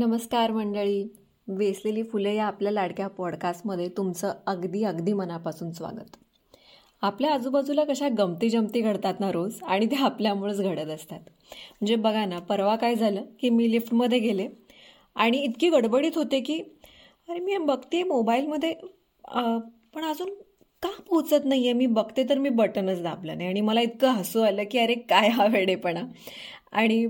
[0.00, 1.02] नमस्कार मंडळी.
[1.48, 6.16] वेसलेली फुले या आपल्या लाडक्या पॉडकास्टमध्ये तुमचं अगदी अगदी मनापासून स्वागत.
[7.02, 11.18] आपल्या आजूबाजूला कशा गमती जमती घडतात ना रोज आणि ते आपल्यामुळेच घडत असतात.
[11.18, 14.48] म्हणजे बघा ना परवा काय झालं की मी लिफ्टमध्ये गेले
[15.16, 16.58] आणि इतकी गडबडीत होते की
[17.28, 18.72] अरे मी बघते मोबाईलमध्ये
[19.94, 20.34] पण अजून
[20.82, 24.40] का पोचत नाही आहे मी बघते तर मी बटनच दाबलं नाही आणि मला इतकं हसू
[24.42, 26.04] आलं की अरे काय हा वेडेपणा.
[26.72, 27.06] आणि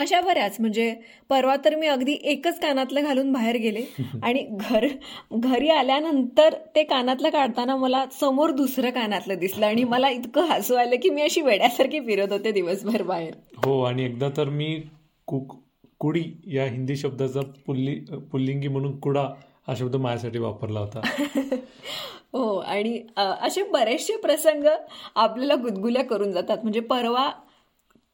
[0.00, 0.92] अशा बऱ्याच म्हणजे
[1.30, 3.82] परवा तर मी अगदी एकच कानातलं घालून बाहेर गेले.
[4.22, 4.86] आणि घर
[5.32, 10.96] घरी आल्यानंतर ते कानातलं काढताना मला समोर दुसरं कानातलं दिसलं आणि मला इतकं हसू आलं
[11.02, 13.34] की मी अशी वेड्यासारखी फिरत होते दिवसभर बाहेर.
[13.64, 14.74] हो आणि एकदा तर मी
[15.28, 15.56] कुक
[16.00, 17.94] कुडी या हिंदी शब्दाचा पुल्ली
[18.32, 19.22] पुल्लिंगी म्हणून कुडा
[19.66, 21.00] हा शब्द माझ्यासाठी वापरला होता.
[22.32, 24.64] हो आणि असे बरेचसे प्रसंग
[25.16, 26.58] आपल्याला गुदगुल्या करून जातात.
[26.62, 27.30] म्हणजे परवा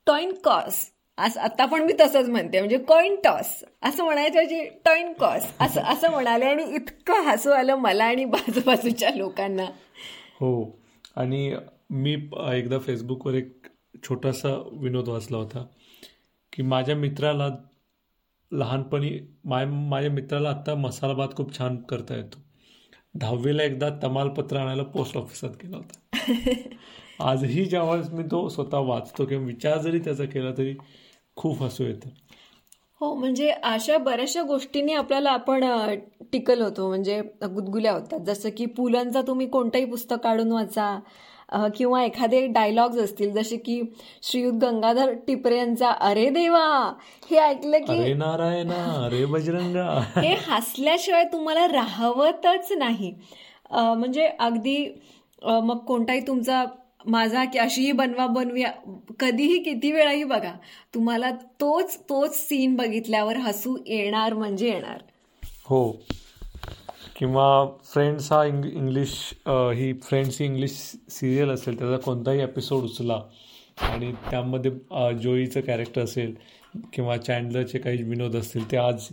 [0.07, 0.85] टॉईन कॉस
[1.19, 6.11] असं आता पण मी तसंच म्हणते म्हणजे कॉईन टॉस असं म्हणायचं टॉईन कॉस असं असं
[6.11, 9.65] म्हणाले आणि इतकं हसू आलं मला आणि बाजूबाजूच्या लोकांना.
[10.41, 10.79] हो.
[11.17, 11.55] आणि
[11.91, 12.13] मी
[12.53, 13.67] एकदा फेसबुकवर एक
[14.09, 15.67] छोटासा विनोद वाचला होता
[16.53, 17.49] की माझ्या मित्राला
[18.53, 22.39] लहानपणी माय माझ्या मित्राला आत्ता मसाला भात खूप छान करता येतो.
[23.15, 26.01] दहावीला एकदा तमालपत्र आणायला पोस्ट ऑफिसात गेला होता.
[27.21, 30.75] आजही जेव्हा मी तो स्वतः वाचतो किंवा विचार जरी त्याचा केला तरी
[31.37, 32.09] खूप हसू येतं.
[33.01, 35.65] हो म्हणजे अशा बऱ्याचशा गोष्टींनी आपल्याला आपण
[36.33, 36.89] टिकल होतो.
[36.89, 38.21] म्हणजे गुदगुल्या होतात.
[38.21, 40.99] जसं की पुलांचा तुम्ही कोणतंही पुस्तक काढून वाचा
[41.77, 43.81] किंवा एखादे डायलॉग्स असतील जसे की
[44.23, 46.65] श्रीयुत गंगाधर टिपरे यांचा अरे देवा!
[47.31, 49.89] हे ऐकलं की अरे नारायण अरे बजरंगा.
[50.17, 53.13] हे हसल्याशिवाय तुम्हाला राहवतच नाही.
[53.73, 54.77] म्हणजे अगदी
[55.43, 56.65] मग कोणताही तुमचा
[57.07, 58.63] माझा की अशीही बनवा बनवी
[59.21, 60.53] कधीही किती वेळाही बघा.
[60.95, 65.03] तुम्हाला तोच तोच सीन बघितल्यावर हसू येणार म्हणजे येणार.
[65.65, 65.91] हो.
[67.19, 67.47] किंवा
[67.85, 69.11] फ्रेंड्स हा इंग इंग्लिश
[69.49, 70.71] ही फ्रेंड्स ही इंग्लिश
[71.11, 73.21] सिरियल असेल त्याचा कोणताही एपिसोड उचला
[73.79, 74.71] आणि त्यामध्ये
[75.23, 76.35] जोईचं कॅरेक्टर असेल
[76.93, 79.07] किंवा चॅन्डलरचे काही विनोद असतील ते आज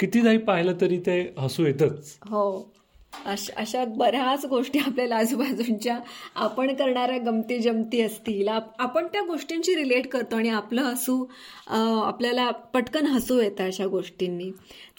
[0.00, 2.18] कितीदाही पाहिलं तरी ते हसू येतच.
[2.24, 2.72] हो.
[3.12, 5.98] अशा बऱ्याच गोष्टी आपल्याला आजूबाजूंच्या
[6.34, 11.24] आपण करणाऱ्या गमती जमती असतील आपण त्या गोष्टींशी रिलेट करतो आणि आपलं हसू
[11.68, 14.50] आपल्याला पटकन हसू येतं अशा गोष्टींनी.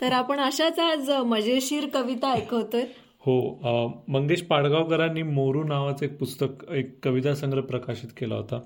[0.01, 2.83] तर आपण अशाच आज मजेशीर कविता ऐकवतोय.
[3.19, 8.59] हो मंगेश पाडगावकरांनी मोरू नावाचं एक पुस्तक एक कविता संग्रह प्रकाशित केला होता.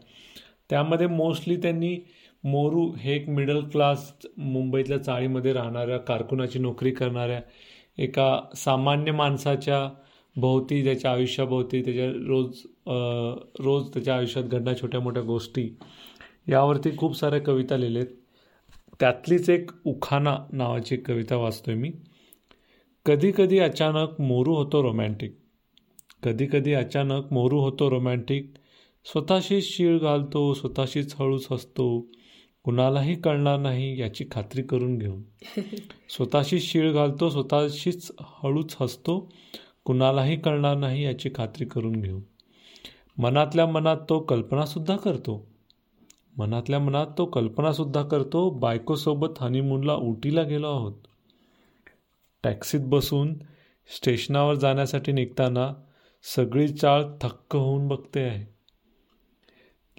[0.69, 1.95] त्यामध्ये मोस्टली त्यांनी
[2.43, 7.39] मोरू हे एक मिडल क्लास मुंबईतल्या चाळीमध्ये राहणाऱ्या कारकुनाची नोकरी करणाऱ्या
[7.97, 9.89] एका सामान्य माणसाच्या
[10.35, 12.61] भोवती त्याच्या आयुष्याभोवती त्याच्या रोज
[13.59, 15.69] रोज त्याच्या आयुष्यात घडणाऱ्या छोट्या मोठ्या गोष्टी
[16.49, 18.05] यावरती खूप साऱ्या कविता लिहिलेत.
[18.99, 21.91] त्यातलीच एक उखाना नावाची कविता वाचतोय मी.
[23.05, 25.35] कधी कधी अचानक मोरू होतो रोमॅन्टिक
[26.23, 28.53] कधी कधी अचानक मोरू होतो रोमॅन्टिक
[29.05, 32.07] स्वतःशीच शीळ घालतो स्वतःशीच हळूच हसतो.
[32.63, 35.23] कुणालाही कळणार नाही याची खात्री करून घेऊन.
[36.09, 39.33] स्वतःशीच शीळ घालतो स्वतःशीच हळूच हसतो
[39.85, 42.21] कुणालाही कळणार नाही याची खात्री करून घेऊन.
[43.17, 45.47] मनातल्या मनात तो कल्पनासुद्धा करतो.
[46.37, 50.93] मनातल्या मनात तो कल्पनासुद्धा करतो बायकोसोबत हनीमूनला उटीला गेलो आहोत.
[52.43, 53.33] टॅक्सीत बसून
[53.95, 55.73] स्टेशनावर जाण्यासाठी निघताना
[56.35, 58.53] सगळी चाळ थक्क होऊन बघते आहे.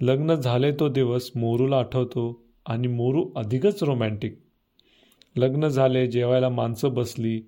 [0.01, 2.44] लग्न झाले तो दिवस मोरूला आठवतो.
[2.65, 4.39] आणि मोरू अधिकच रोमॅन्टिक
[5.35, 7.41] लग्न झाले जेवायला माणसं बसली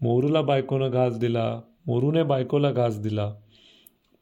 [0.00, 3.34] मोरूला बायकोनं घास दिला मोरूने बायकोला घास दिला.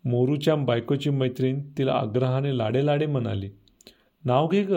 [0.04, 3.50] मोरूच्या बायकोची मैत्रीण तिला आग्रहाने लाडे लाडे म्हणाली
[4.24, 4.74] नाव घे ग.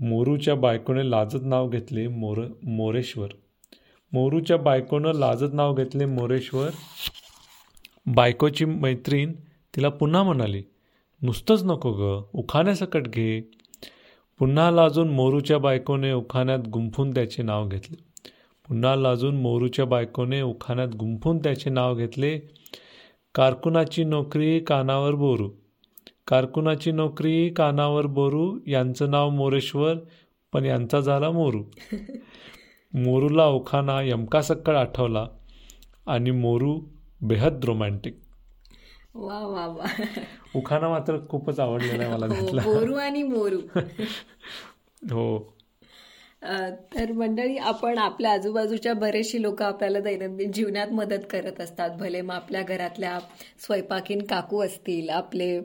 [0.00, 3.28] मोरूच्या बायकोने लाजत नाव घेतले मोर मोरेश्वर.
[4.12, 6.70] मोरूच्या बायकोनं लाजत नाव घेतले मोरेश्वर.
[8.06, 9.32] बायकोची मैत्रीण
[9.76, 10.62] तिला पुन्हा म्हणाली
[11.26, 12.22] नुसतंच नको ग.
[12.32, 13.40] उखाण्यासकट घे.
[14.38, 17.96] पुन्हा लाजून मोरूच्या बायकोने उखाण्यात गुंफून त्याचे नाव घेतले.
[18.68, 22.38] पुन्हा लाजून मोरूच्या बायकोने उखाण्यात गुंफून त्याचे नाव घेतले.
[23.34, 25.50] कारकुनाची नोकरी कानावर बोरू.
[26.26, 28.58] कारकुनाची नोकरी कानावर बोरू.
[28.66, 29.94] यांचं नाव मोरेश्वर
[30.52, 31.62] पण यांचा झाला मोरू.
[32.94, 35.26] मोरूला उखाना यमकासक्कड आठवला
[36.06, 36.80] आणि मोरू
[37.22, 38.16] बेहद रोमॅन्टिक
[39.16, 39.86] वा वा वा.
[40.54, 43.60] उखाणा मात्र खूपच आवडलेला आहे मला हो, बोरू आणि मोरू.
[45.10, 45.56] हो.
[46.94, 51.90] तर मंडळी आपण आपल्या आजूबाजूच्या बरेचशी लोक आपल्याला दैनंदिन जीवनात मदत करत असतात.
[51.90, 53.18] भले मग आपल्या घरातल्या
[53.58, 55.60] स्वयंपाकीन काकू असतील आपले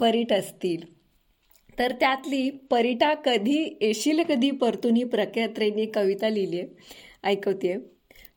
[0.00, 0.96] परीट असतील.
[1.78, 6.68] तर त्यातली परिटा कधी येशील कधी परतून ही प्रख्यात्रेने कविता लिहिली आहे
[7.24, 7.76] ऐकवते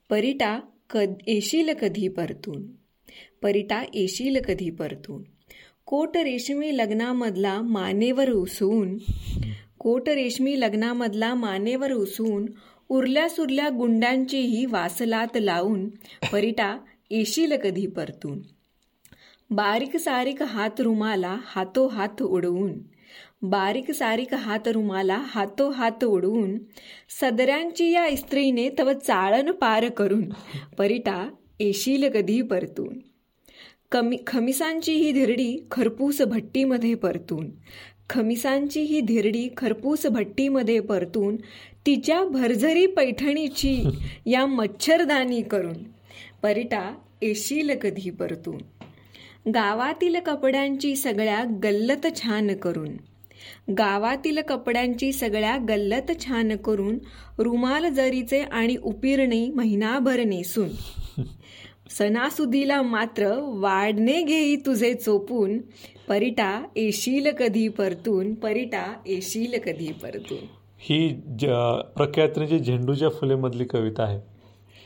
[0.09, 0.59] परिटा
[0.89, 2.61] कद येशील कधी परतून?
[3.41, 5.23] परिटा येशील कधी परतून?
[5.85, 8.97] कोट रेशमी लग्नामधला मानेवर उसवून
[9.79, 12.45] कोट रेशमी लग्नामधला मानेवर उसवून
[12.89, 15.89] उरल्या सुरल्या गुंडांचीही वासलात लावून
[16.31, 16.77] परिटा
[17.09, 18.39] येशील कधी परतून?
[19.49, 22.73] बारीक सारीक हात रुमाला हातो हात उडवून
[23.41, 26.57] बारीक सारीक हात रुमाला हातो हात उडवून
[27.21, 30.29] सदऱ्यांची या स्त्रीने तव चाळण पार करून
[30.77, 31.29] परिटा
[31.59, 32.99] येशील कधी परतून.
[33.91, 37.49] कमी खमिसांची ही धिरडी खरपूस भट्टीमध्ये परतून.
[38.09, 41.35] खमिसांची ही धिरडी खरपूस भट्टीमध्ये परतून
[41.85, 43.83] तिच्या भरझरी पैठणीची
[44.25, 45.77] या मच्छरदानी करून.
[46.43, 48.57] परिटा येशील कधी परतून.
[49.51, 52.97] गावातील कपड्यांची सगळ्या गल्लत छान करून.
[53.69, 56.97] गावातील कपड्यांची सगळ्या गल्लत छान करून
[57.37, 60.69] रुमाल जरीचे आणि उपिरणे महिनाभर नेसून.
[61.89, 63.31] सणासुदीला मात्र
[63.61, 65.57] वाढणे घेई तुझे चोपून.
[66.07, 70.45] परिटा येशील कधी परतून परिटा येशील कधी परतून.
[70.81, 71.09] ही
[71.39, 71.45] ज
[71.95, 74.17] प्रख्यात्रीची झेंडूच्या फुलेमधली कविता आहे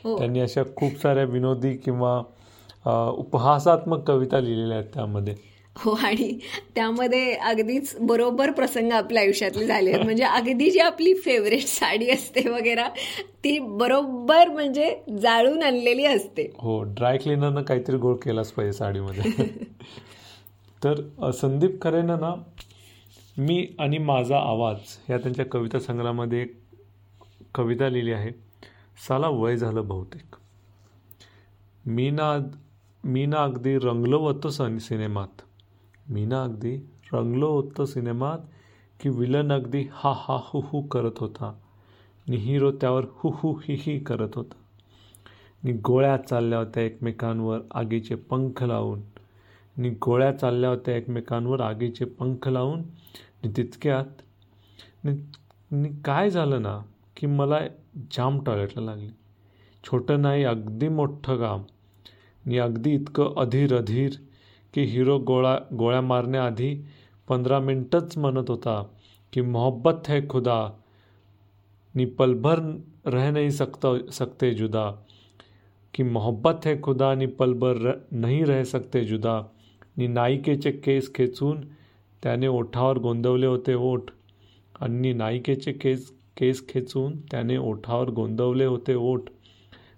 [0.04, 0.18] हो.
[0.18, 2.22] त्यांनी अशा खूप साऱ्या विनोदी किंवा
[3.18, 5.36] उपहासात्मक कविता लिहिलेल्या आहेत त्यामध्ये.
[5.76, 6.38] हो आणि
[6.76, 10.04] त्यामध्ये अगदीच बरोबर प्रसंग आपल्या आयुष्यातले झाले आहेत.
[10.04, 12.88] म्हणजे अगदी जी आपली फेवरेट साडी असते वगैरे
[13.44, 16.50] ती बरोबर म्हणजे जाळून आणलेली असते.
[16.58, 19.48] हो ड्राय क्लिनरनं काहीतरी गोळ केलाच पाहिजे साडीमध्ये.
[20.82, 22.34] तर संदीप खरेनं ना
[23.38, 26.56] मी आणि माझा आवाज या त्यांच्या कविता संग्रहामध्ये एक
[27.56, 28.32] कविता लिहिली आहे.
[29.08, 30.36] साला वय झालं बहुतेक.
[31.86, 32.38] मी ना
[33.04, 35.42] मी ना अगदी रंगलो होतो सन सिनेमात.
[36.10, 36.76] मी ना अगदी
[37.14, 38.50] रंगलो होतो सिनेमात
[39.02, 41.46] की विलन अगदी हा हा हु हु करत होता.
[42.28, 44.56] आणि हिरो त्यावर हु हु ही ही करत होता.
[45.64, 49.02] आणि गोळ्या चालल्या होत्या एकमेकांवर आगीचे पंख लावून.
[49.78, 52.82] आणि गोळ्या चालल्या होत्या एकमेकांवर आगीचे पंख लावून.
[52.82, 54.22] आणि तितक्यात
[55.06, 56.80] आणि काय झालं ना
[57.18, 57.60] की मला
[58.18, 59.10] जाम टॉयलेटला लागली.
[59.84, 61.62] छोटं नाही अगदी मोठं काम.
[62.46, 64.12] आणि अगदी इतकं अधीर अधीर.
[64.74, 66.86] की हिरो गोळा गोळ्या मारण्याआधी
[67.30, 68.84] पंधरा मिनटंच म्हणत होता
[69.34, 70.70] की मोहब्बत है खुदा
[71.96, 72.60] नी पलभर
[73.06, 74.92] रह नाही सकता सकते जुदा.
[75.94, 79.44] की मोहब्बत है खुदा नी पलभर र, नहीं रह सकते जुदा.
[79.98, 81.62] नी नायिकेचे केस खेचून
[82.24, 84.02] त्याने ओठावर गोंदवले होते ओठ.
[84.80, 89.22] आणि नायिकेचे केस केस खेचून त्याने ओठावर गोंदवले होते ओठ.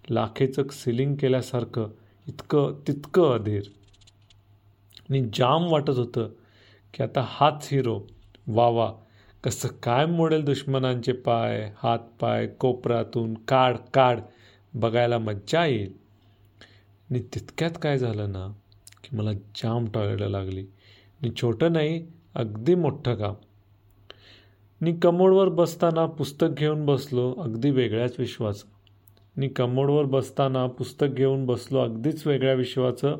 [0.10, 1.88] लाखेचं सिलिंग केल्यासारखं
[2.28, 3.62] इतकं तितकं अधीर.
[5.10, 6.30] आणि जाम वाटत होतं
[6.94, 8.02] की आता हाच हिरो
[8.48, 8.94] वा वा
[9.44, 14.20] कसं काय मोडेल दुश्मनांचे पाय हात पाय कोपरातून काढ काढ
[14.74, 15.94] बघायला मज्जा येईल.
[17.10, 18.48] आणि तितक्यात काय झालं ना
[19.04, 20.62] की मला जाम टॉयलेटला लागली.
[21.22, 22.06] आणि छोटं नाही
[22.36, 23.34] अगदी मोठं काम.
[24.82, 28.68] मी कमोडवर बसताना पुस्तक घेऊन बसलो अगदी वेगळ्याच विश्वाचं.
[29.38, 33.16] मी कमोडवर बसताना पुस्तक घेऊन बसलो अगदीच वेगळ्या विश्वाचं.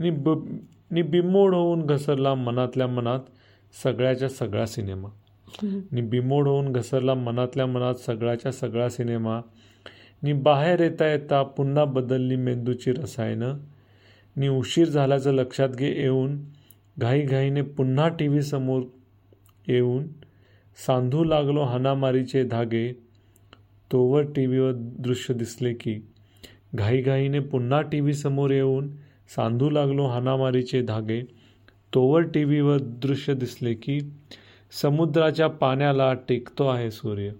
[0.00, 0.28] आणि ब
[0.90, 3.20] आणि बिमोड होऊन घसरला मनातल्या मनात
[3.82, 5.08] सगळ्याच्या सगळा सिनेमा.
[5.64, 9.40] आणि बिमोड होऊन घसरला मनातल्या मनात सगळ्याच्या सगळा सिनेमा.
[10.22, 13.54] नि बाहेर येता येता पुन्हा बदलली मेंदूची रसायनं.
[14.36, 16.38] नि उशीर झाल्याचं लक्षात घे येऊन
[16.98, 18.82] घाईघाईने पुन्हा टी व्ही समोर
[19.68, 20.04] येऊन
[20.86, 22.92] सांधू लागलो हाणामारीचे धागे.
[23.92, 26.08] तोवर टी व्हीवर दृश्य दिसले की
[26.74, 28.90] घाईघाईने पुन्हा टी व्ही समोर येऊन
[29.34, 31.20] सांधू लागलो हाणामारीचे धागे.
[31.94, 33.98] तोवर टी व्हीवर दृश्य दिसले की
[34.82, 37.30] समुद्राच्या पाण्याला टेकतो आहे सूर्य.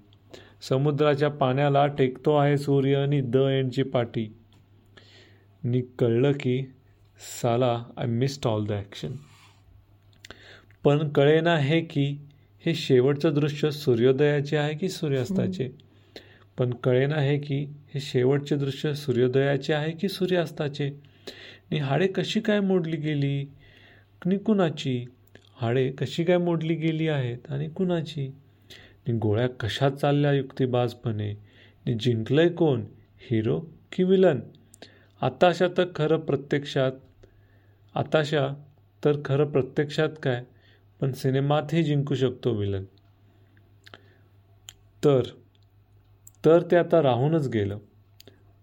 [0.62, 4.34] समुद्राच्या पाण्याला टेकतो आहे सूर्य आणि द एंडची पाटी.
[5.64, 6.62] नी कळलं की
[7.42, 9.12] साला I missed all the action
[10.84, 12.06] पण कळेना हे की
[12.66, 15.68] हे शेवटचं दृश्य सूर्योदयाचे आहे की सूर्यास्ताचे?
[16.58, 17.58] पण कळेना हे की
[17.94, 20.90] हे शेवटचे दृश्य सूर्योदयाचे आहे की सूर्यास्ताचे?
[21.70, 23.42] आणि हाडे कशी काय मोडली गेली?
[24.26, 25.04] आणि कुणाची?
[25.56, 28.28] हाडे कशी काय मोडली गेली आहेत आणि कुणाची?
[29.08, 31.32] नि गोळ्या कशा चालल्या युक्तिबाजपणे?
[31.86, 32.84] नि जिंकलंय कोण?
[33.30, 33.60] हिरो
[33.92, 34.40] की विलन?
[35.20, 36.92] आताशा तर खरं प्रत्यक्षात
[37.94, 38.48] आताशा
[39.04, 40.44] तर खरं प्रत्यक्षात काय?
[41.00, 42.84] पण सिनेमातही जिंकू शकतो विलन.
[45.04, 45.22] तर
[46.44, 47.78] तर ते आता राहूनच गेलं.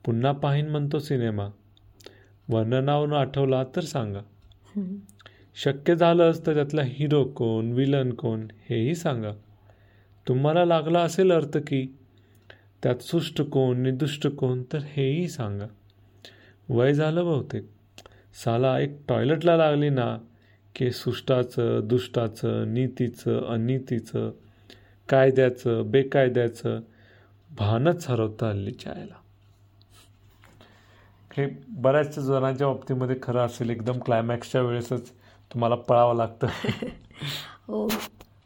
[0.05, 1.49] पुन्हा पाहीन म्हणतो सिनेमा.
[2.49, 4.19] वर्णनावरून आठवला तर सांगा.
[5.55, 9.31] शक्य झालंच तर त्यातला हिरो कोण विलन कोण हेही सांगा.
[10.27, 11.95] तुम्हाला लागला असेल अर्थ की
[12.83, 15.65] त्यात सुष्ट कोण निर्दुष्ट कोण तर हेही सांगा.
[16.69, 17.65] वय झालं बहुतेक.
[18.43, 20.17] साला एक टॉयलेटला लागली ना
[20.75, 24.31] की सुष्टाचं दुष्टाचं नीतीचं अनितीचं
[25.09, 26.79] कायद्याचं बेकायद्याचं
[27.57, 29.13] भानच हरवतं हल्लीच्या आयला
[31.37, 35.09] हे बऱ्याचशा जणांच्या बाबतीमध्ये खरं असेल एकदम क्लायमॅक्सच्या वेळेसच
[35.53, 36.47] तुम्हाला पळावं लागतं.
[37.67, 37.87] हो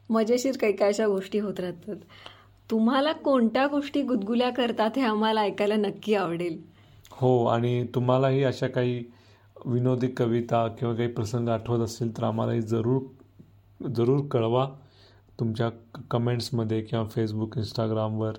[0.10, 1.96] मजेशीर काही काय अशा गोष्टी होत राहतात.
[2.72, 6.62] तुम्हाला कोणत्या गोष्टी गुदगुल्या करतात हे आम्हाला ऐकायला नक्की आवडेल.
[7.12, 9.04] हो आणि तुम्हालाही अशा काही
[9.66, 13.02] विनोदी कविता किंवा काही प्रसंग आठवत असतील तर आम्हालाही जरूर
[13.96, 14.70] जरूर कळवा.
[15.40, 15.70] तुमच्या
[16.12, 18.34] कमेंट्समध्ये किंवा फेसबुक इंस्टाग्रामवर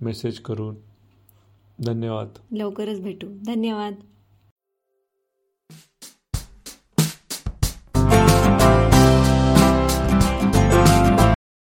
[0.00, 0.74] मेसेज करून.
[1.80, 2.38] धन्यवाद.
[2.52, 3.26] लवकरच भेटू.
[3.28, 3.94] धन्यवाद.